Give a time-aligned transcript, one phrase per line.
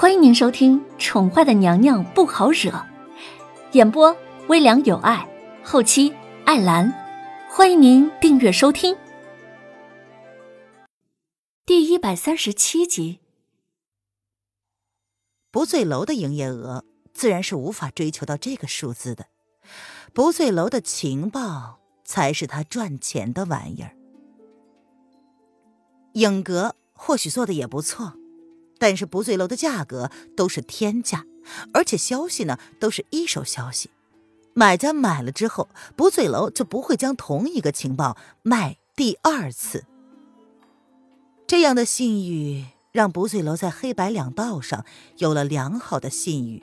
[0.00, 2.70] 欢迎您收听《宠坏的娘娘不好惹》，
[3.72, 5.28] 演播微凉有爱，
[5.64, 6.14] 后期
[6.44, 6.88] 艾兰。
[7.50, 8.96] 欢迎您订阅收听。
[11.66, 13.18] 第一百三十七集，
[15.50, 19.26] 不醉楼的营业额自然是无法追求到这个数字的，
[20.12, 23.96] 不醉楼的情报才是他赚钱的玩意儿。
[26.12, 28.12] 影阁或许做的也不错。
[28.78, 31.24] 但是不醉楼的价格都是天价，
[31.72, 33.90] 而且消息呢都是一手消息，
[34.54, 39.84] 买家买了之后，不醉楼就不会将同一个情报卖第二次。
[41.46, 44.84] 这样的信誉让不醉楼在黑白两道上
[45.16, 46.62] 有了良好的信誉。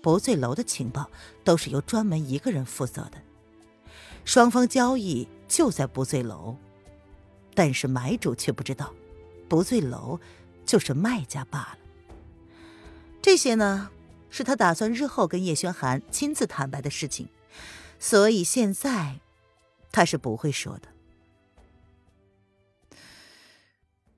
[0.00, 1.10] 不醉楼的情报
[1.42, 3.18] 都是由专门一个人负责的，
[4.24, 6.56] 双方交易就在不醉楼，
[7.52, 8.94] 但是买主却不知道，
[9.48, 10.18] 不醉楼。
[10.68, 11.78] 就是卖家罢了。
[13.22, 13.90] 这些呢，
[14.28, 17.30] 是他打算日后跟叶轩寒亲自坦白的事情，
[17.98, 19.20] 所以现在
[19.90, 20.88] 他是不会说的。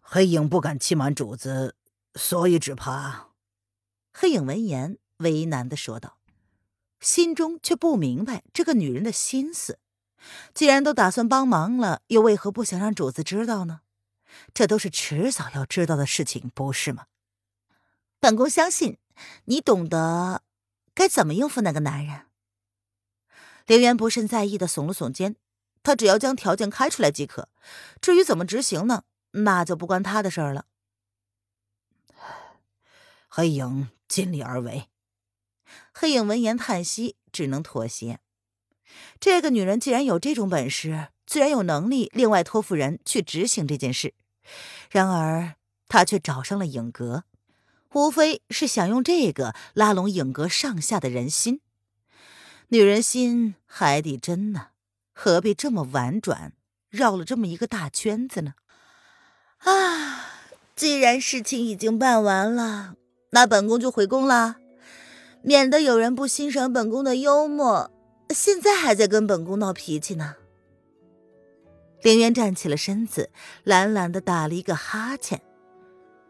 [0.00, 1.76] 黑影不敢欺瞒主子，
[2.16, 3.28] 所以只怕……
[4.12, 6.18] 黑影闻言为难的说道，
[7.00, 9.78] 心中却不明白这个女人的心思。
[10.52, 13.80] 既然都打算帮忙了，又为何不想让主子知道呢？
[14.54, 17.06] 这都是迟早要知道的事情，不是吗？
[18.20, 18.98] 本宫相信
[19.46, 20.42] 你懂得
[20.94, 22.26] 该怎么应付那个男人。
[23.66, 25.36] 凌渊不甚在意的耸了耸肩，
[25.82, 27.48] 他只要将条件开出来即可，
[28.00, 30.66] 至于怎么执行呢，那就不关他的事儿了。
[33.28, 34.88] 黑影尽力而为。
[35.94, 38.20] 黑影闻言叹息，只能妥协。
[39.18, 44.14] 这个女人既然有这种本事，自然有能力另外托付人去执行这件事。
[44.90, 45.54] 然而，
[45.88, 47.24] 他却找上了影阁，
[47.92, 51.60] 无非是想用这个拉拢影阁上下的人心。
[52.68, 54.68] 女人心，海底针呢？
[55.12, 56.52] 何必这么婉转，
[56.88, 58.54] 绕了这么一个大圈子呢？
[59.58, 60.26] 啊！
[60.74, 62.94] 既然事情已经办完了，
[63.30, 64.56] 那本宫就回宫了，
[65.42, 67.90] 免得有人不欣赏本宫的幽默，
[68.30, 70.36] 现在还在跟本宫闹脾气呢。
[72.02, 73.30] 凌渊站起了身子，
[73.64, 75.40] 懒懒的打了一个哈欠。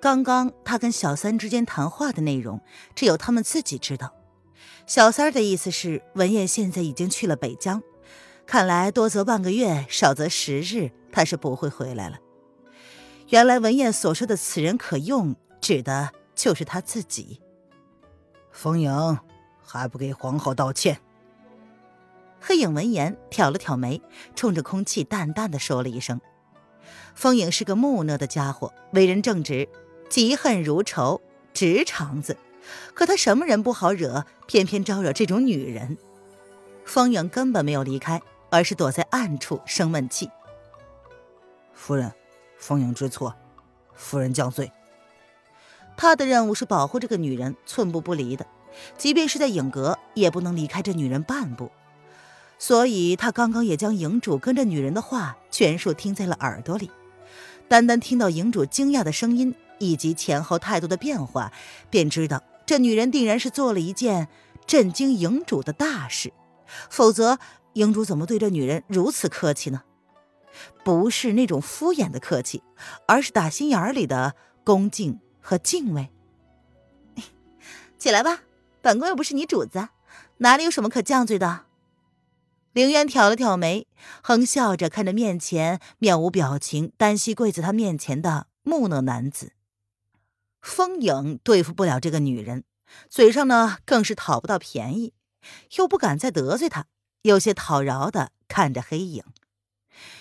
[0.00, 2.60] 刚刚他跟小三之间谈话的内容，
[2.94, 4.14] 只有他们自己知道。
[4.86, 7.82] 小三的意思是，文燕现在已经去了北疆，
[8.46, 12.18] 看来多则半个月，少则十日，他是不会回来了。
[13.30, 17.40] 原来文燕所说的“此人可用”，指的就是他自己。
[18.52, 19.18] 风影
[19.64, 21.00] 还不给皇后道歉？
[22.48, 24.00] 黑影闻言挑了挑眉，
[24.36, 26.20] 冲着空气淡淡的说了一声
[27.12, 29.68] ：“风影是个木讷的家伙，为人正直，
[30.08, 31.20] 嫉恨如仇，
[31.52, 32.36] 直肠子。
[32.94, 35.98] 可他什么人不好惹，偏偏招惹这种女人。”
[36.86, 40.30] 风影根本没有离开，而是躲在暗处生闷气。
[41.74, 42.12] 夫人，
[42.58, 43.34] 风影知错，
[43.96, 44.70] 夫人降罪。
[45.96, 48.46] 他的任务是保护这个女人，寸步不离的，
[48.96, 51.72] 即便是在影阁，也不能离开这女人半步。
[52.58, 56.90] 所以，他刚刚也将营主跟着女人的话全数听在了耳朵里。
[57.68, 61.52] 单单听到营主惊讶的声音以及前后态度的变化，
[61.90, 64.28] 便知道这女人定然是做了一件
[64.66, 66.32] 震惊营主的大事。
[66.88, 67.38] 否则，
[67.74, 69.82] 营主怎么对这女人如此客气呢？
[70.82, 72.62] 不是那种敷衍的客气，
[73.06, 74.34] 而是打心眼里的
[74.64, 76.08] 恭敬和敬畏。
[77.98, 78.40] 起来吧，
[78.80, 79.88] 本宫又不是你主子，
[80.38, 81.65] 哪里有什么可犟嘴的？
[82.76, 83.88] 凌渊挑了挑眉，
[84.22, 89.54] 哼笑着看着面前面无表情、单膝跪在他面前的木讷男子。
[90.60, 92.64] 风影对付不了这个女人，
[93.08, 95.14] 嘴上呢更是讨不到便宜，
[95.78, 96.84] 又不敢再得罪她，
[97.22, 99.24] 有些讨饶的看着黑影，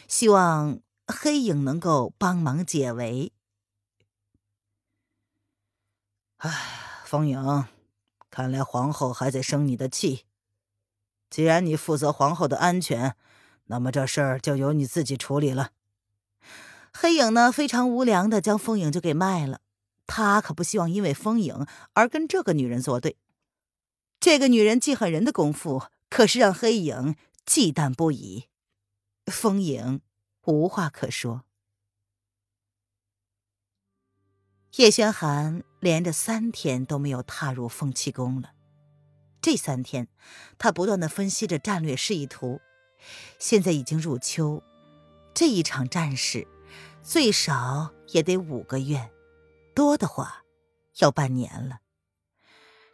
[0.08, 3.34] 希望黑影能够帮忙解围。
[6.38, 7.66] 唉，风影，
[8.30, 10.24] 看来皇后还在生你的气。
[11.36, 13.14] 既然你负责皇后的安全，
[13.66, 15.72] 那么这事儿就由你自己处理了。
[16.94, 19.60] 黑影呢，非常无良的将风影就给卖了。
[20.08, 23.18] 他可不希望因为风影而跟这个女人作对。
[24.22, 28.46] 这个女人记恨人的功夫，可是让黑影忌惮不已。
[29.26, 30.00] 风影
[30.46, 31.44] 无话可说。
[34.78, 38.55] 叶轩寒连着三天都没有踏入凤栖宫了。
[39.46, 40.08] 这三天，
[40.58, 42.62] 他不断的分析着战略示意图。
[43.38, 44.64] 现在已经入秋，
[45.36, 46.48] 这一场战事
[47.04, 49.12] 最少也得五个月，
[49.76, 50.44] 多的话
[50.98, 51.78] 要半年了。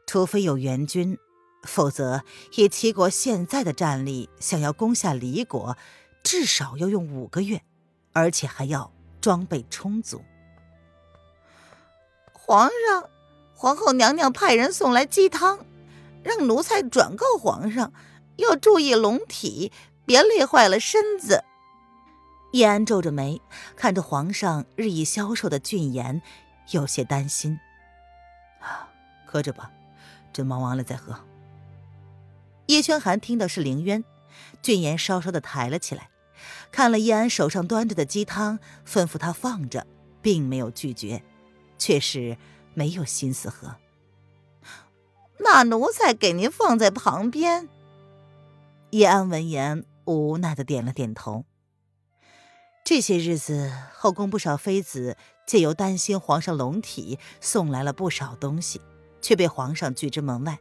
[0.05, 1.17] 除非有援军，
[1.63, 2.25] 否则
[2.57, 5.77] 以齐国现在的战力，想要攻下离国，
[6.21, 7.61] 至少要用五个月，
[8.11, 10.21] 而且还要装备充足。
[12.33, 13.09] 皇上，
[13.55, 15.65] 皇后娘娘派人送来鸡汤，
[16.23, 17.93] 让奴才转告皇上，
[18.37, 19.71] 要注意龙体，
[20.05, 21.43] 别累坏了身子。
[22.53, 23.41] 叶安皱着眉，
[23.75, 26.21] 看着皇上日益消瘦的俊颜，
[26.71, 27.57] 有些担心。
[28.59, 28.89] 啊，
[29.25, 29.71] 喝着吧，
[30.33, 31.17] 朕忙完了再喝。
[32.67, 34.03] 叶轩寒听到是凌渊，
[34.61, 36.09] 俊颜稍稍的抬了起来，
[36.71, 39.87] 看了叶安手上端着的鸡汤，吩咐他放着，
[40.21, 41.23] 并没有拒绝，
[41.77, 42.37] 却是
[42.73, 43.75] 没有心思喝。
[45.43, 47.67] 那奴才给您放在旁边。
[48.91, 51.45] 叶安闻言，无奈的点了点头。
[52.83, 58.81] 这些日子，后宫不少妃子借由担心皇上龙体，送来了不少东西，
[59.21, 60.59] 却被皇上拒之门外。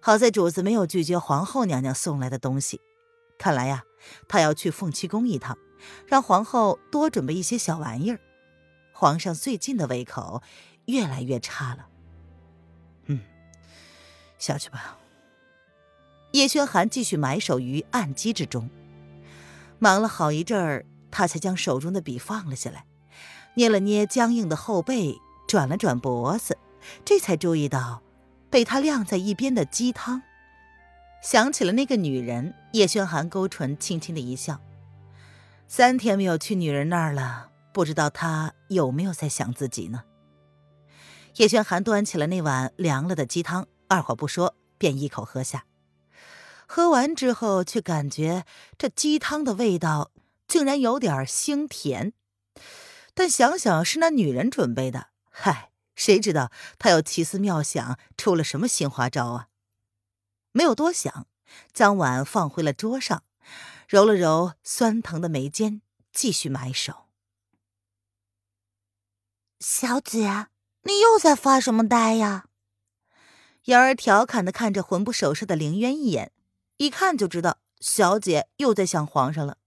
[0.00, 2.80] 好在主子没有拒绝皇后娘娘送来的东西，
[3.38, 3.84] 看来呀，
[4.28, 5.56] 他要去凤栖宫一趟，
[6.06, 8.20] 让皇后多准备一些小玩意儿。
[8.92, 10.42] 皇上最近的胃口
[10.86, 11.88] 越来越差了。
[14.44, 14.98] 下去吧。
[16.32, 18.68] 叶轩寒继续埋首于案几之中，
[19.78, 20.84] 忙了好一阵儿。
[21.10, 22.86] 他才将手中的笔放了下来，
[23.54, 26.58] 捏了捏僵硬的后背，转了转脖子，
[27.04, 28.02] 这才注意到
[28.50, 30.22] 被他晾在一边的鸡汤，
[31.22, 32.52] 想起了那个女人。
[32.72, 34.60] 叶轩寒勾唇，轻轻的一笑。
[35.68, 40.02] 三天没有去女人那儿了，不知道她有没有在想自己呢？
[41.36, 45.66] 叶轩寒端起了那碗凉了的鸡汤，二话不说便一口喝下。
[46.66, 48.44] 喝完之后，却感觉
[48.76, 50.10] 这鸡汤的味道。
[50.46, 52.12] 竟然有点腥甜，
[53.14, 59.48] 但想想是那女人准备的，嗨，谁知道她又奇思妙想出了什么新花招啊？
[60.52, 61.26] 没有多想，
[61.72, 63.24] 将碗放回了桌上，
[63.88, 65.80] 揉了揉酸疼的眉间，
[66.12, 67.06] 继续埋首。
[69.58, 70.48] 小姐，
[70.82, 72.44] 你又在发什么呆呀？
[73.64, 76.32] 瑶儿调侃的看着魂不守舍的凌渊一眼，
[76.76, 79.58] 一看就知道小姐又在想皇上了。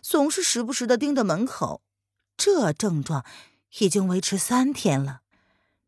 [0.00, 1.82] 总是时不时的盯着门口，
[2.36, 3.26] 这症状
[3.78, 5.20] 已经维持三天了。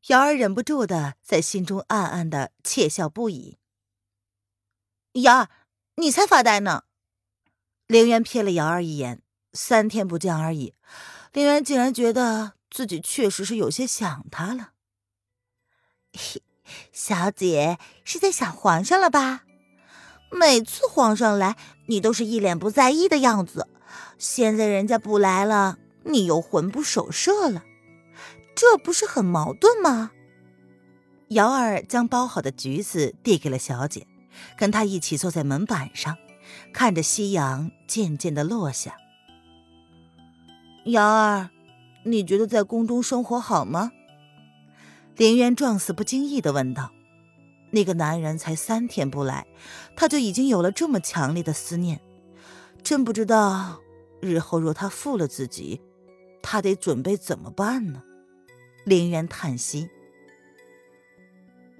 [0.08, 3.58] 瑶儿忍不住的在心中暗暗的窃笑不已。
[5.12, 5.48] 瑶儿，
[5.96, 6.84] 你才发呆呢！
[7.86, 9.22] 凌渊瞥了瑶儿一眼，
[9.54, 10.74] 三天不见而已，
[11.32, 14.72] 凌渊竟然觉得自己确实是有些想他了。
[16.92, 19.44] 小姐是在想皇上了吧？
[20.30, 21.56] 每次皇上来，
[21.86, 23.66] 你都是一脸不在意的样子。
[24.18, 27.64] 现在人家不来了，你又魂不守舍了，
[28.54, 30.10] 这不是很矛盾吗？
[31.28, 34.06] 瑶儿将包好的橘子递给了小姐，
[34.56, 36.16] 跟她一起坐在门板上，
[36.72, 38.96] 看着夕阳渐渐的落下。
[40.86, 41.50] 瑶儿，
[42.04, 43.92] 你觉得在宫中生活好吗？
[45.18, 46.92] 林渊状似不经意的问道。
[47.72, 49.46] 那个男人才三天不来，
[49.96, 52.00] 他就已经有了这么强烈的思念，
[52.84, 53.80] 真不知道
[54.22, 55.80] 日后若他负了自己，
[56.40, 58.04] 他得准备怎么办呢？
[58.84, 59.90] 林渊叹息：“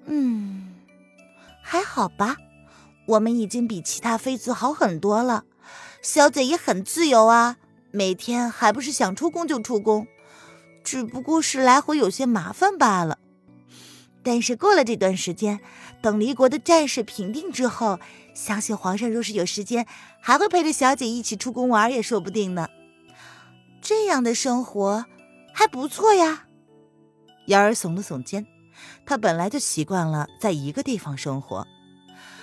[0.07, 0.75] 嗯，
[1.63, 2.37] 还好吧，
[3.07, 5.45] 我们已经比其他妃子好很多了。
[6.03, 7.57] 小姐也很自由啊，
[7.93, 10.09] 每天还不是想出宫就出宫，
[10.83, 13.21] 只不过是来回有些麻烦罢了。”
[14.31, 15.59] 但是过了这段时间，
[16.03, 17.99] 等离国的战事平定之后，
[18.35, 19.87] 相信皇上若是有时间，
[20.21, 22.69] 还会陪着小姐一起出宫玩也说不定呢。
[23.81, 25.07] 这样的生活
[25.55, 26.45] 还不错呀。
[27.47, 28.47] 瑶儿耸了耸肩，
[29.07, 31.67] 她本来就习惯了在一个地方生活，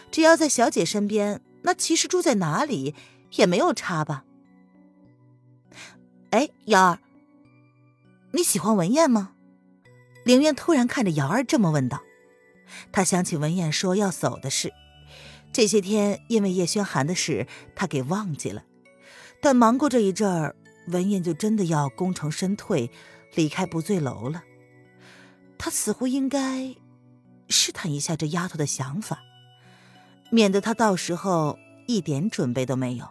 [0.09, 2.95] 只要在小姐身边，那其实住在哪里
[3.35, 4.25] 也没有差吧。
[6.31, 6.99] 哎，瑶儿，
[8.31, 9.33] 你喜欢文燕吗？
[10.25, 12.01] 凌渊突然看着瑶儿这么问道，
[12.91, 14.73] 他想起文燕说要走的事，
[15.53, 18.63] 这些天因为叶轩寒的事，他给忘记了。
[19.39, 20.55] 但忙过这一阵儿，
[20.87, 22.89] 文燕就真的要功成身退，
[23.35, 24.43] 离开不醉楼了。
[25.59, 26.75] 他似乎应该
[27.47, 29.19] 试探一下这丫头的想法，
[30.31, 33.07] 免得她到时候一点准备都没有。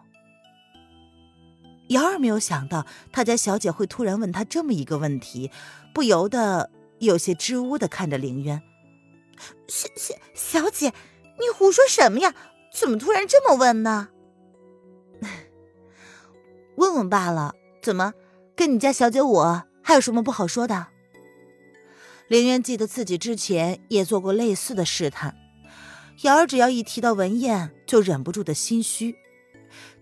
[1.89, 5.53] 瑶儿没有想到他家小姐会突然问他这么一个问题，
[5.95, 6.71] 不由得。
[6.99, 8.63] 有些支吾的看着凌渊，
[9.69, 10.93] 小小小姐，
[11.39, 12.35] 你胡说什么呀？
[12.73, 14.09] 怎么突然这么问呢？
[16.77, 17.55] 问问罢了。
[17.83, 18.15] 怎么，
[18.57, 20.87] 跟你家小姐我还有什么不好说的？
[22.29, 25.37] 凌渊记得自己之前也做过类似的试探，
[26.23, 29.15] 瑶儿只要一提到文燕，就忍不住的心虚。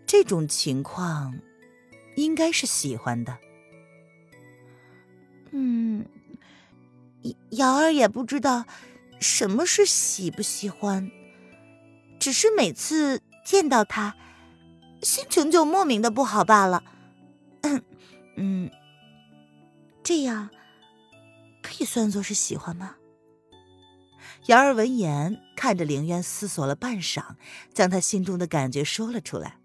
[0.06, 1.34] 这种情况，
[2.14, 3.36] 应该是喜欢的。
[5.50, 6.06] 嗯，
[7.52, 8.66] 瑶儿也不知道
[9.20, 11.10] 什么是喜不喜欢，
[12.18, 14.16] 只是每次见到他，
[15.02, 16.82] 心情就莫名的不好罢了。
[18.36, 18.70] 嗯，
[20.02, 20.50] 这样。
[21.62, 22.96] 可以算作是喜欢吗？
[24.46, 27.36] 瑶儿闻言，看着凌渊，思索了半晌，
[27.72, 29.58] 将他心中的感觉说了出来。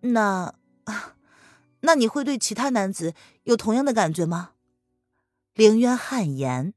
[0.00, 0.54] 那，
[1.82, 4.50] 那你会对其他男子有同样的感觉吗？
[5.54, 6.72] 凌渊汗颜，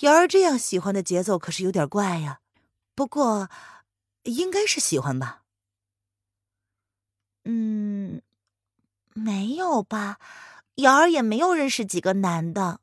[0.00, 2.40] 瑶儿这样喜欢的节奏可是有点怪呀。
[2.94, 3.50] 不过，
[4.22, 5.42] 应该是喜欢吧。
[7.44, 8.22] 嗯，
[9.14, 10.18] 没有吧。
[10.76, 12.80] 瑶儿也没有认识几个男的，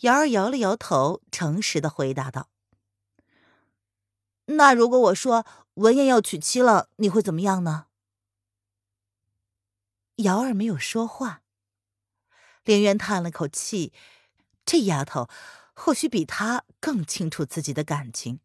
[0.00, 2.48] 瑶儿摇了摇头，诚实的回答道
[4.46, 7.86] ：“那如果我说文燕要娶妻了，你会怎么样呢？”
[10.22, 11.41] 瑶儿没有说话。
[12.64, 13.92] 凌渊叹了口气，
[14.64, 15.28] 这丫头
[15.74, 18.40] 或许比他更清楚自己的感情。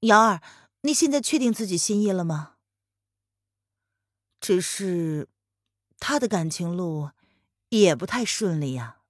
[0.00, 0.40] 瑶儿，
[0.82, 2.54] 你现在确定自己心意了吗？
[4.40, 5.28] 只是。
[6.02, 7.10] 他的感情路
[7.68, 9.00] 也不太顺利呀。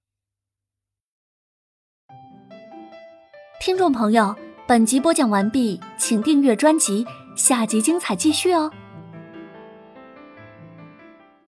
[3.61, 4.35] 听众朋友，
[4.67, 7.05] 本集播讲完毕，请订阅专辑，
[7.37, 8.69] 下集精彩继续哦。